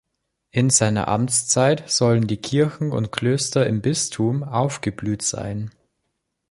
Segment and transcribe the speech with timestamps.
[0.49, 5.69] In seiner Amtszeit sollen die Kirchen und Klöster im Bistum aufgeblüht sein.